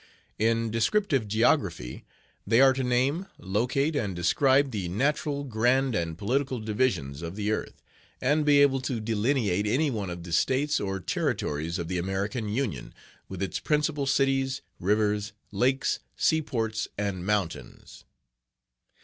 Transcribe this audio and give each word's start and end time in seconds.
In 0.39 0.71
DESCRIPTIVE 0.71 1.27
GEOGRAPHY 1.27 2.05
they 2.47 2.59
are 2.59 2.73
to 2.73 2.83
name, 2.83 3.27
locate, 3.37 3.95
and 3.95 4.15
describe 4.15 4.71
the 4.71 4.89
natural 4.89 5.43
grand 5.43 5.93
and 5.93 6.17
political 6.17 6.59
divisions 6.59 7.21
of 7.21 7.35
the 7.35 7.51
earth, 7.51 7.83
and 8.19 8.43
be 8.43 8.63
able 8.63 8.81
to 8.81 8.99
delineate 8.99 9.67
any 9.67 9.91
one 9.91 10.09
of 10.09 10.23
the 10.23 10.31
States 10.31 10.79
or 10.79 10.99
Territories 10.99 11.77
of 11.77 11.87
the 11.87 11.99
American 11.99 12.49
Union, 12.49 12.95
with 13.29 13.43
its 13.43 13.59
principal 13.59 14.07
cities, 14.07 14.63
rivers, 14.79 15.33
lakes, 15.51 15.99
seaports, 16.17 16.87
and 16.97 17.23
mountains. 17.23 18.03